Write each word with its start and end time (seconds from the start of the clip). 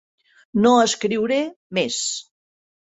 No 0.63 0.71
escriuré 0.85 1.39
més! 1.81 2.03